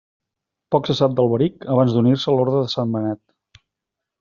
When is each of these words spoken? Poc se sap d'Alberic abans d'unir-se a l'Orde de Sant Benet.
Poc 0.75 0.89
se 0.89 0.95
sap 0.99 1.13
d'Alberic 1.19 1.67
abans 1.75 1.95
d'unir-se 1.97 2.33
a 2.33 2.37
l'Orde 2.39 2.65
de 2.65 2.73
Sant 2.77 2.97
Benet. 2.99 3.65